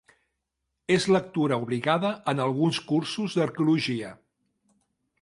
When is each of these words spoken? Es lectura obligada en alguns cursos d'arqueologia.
Es 0.95 1.05
lectura 1.15 1.59
obligada 1.65 2.11
en 2.33 2.43
alguns 2.49 2.83
cursos 2.91 3.39
d'arqueologia. 3.41 4.15